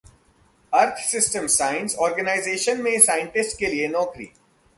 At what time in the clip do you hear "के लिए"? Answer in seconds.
3.59-3.87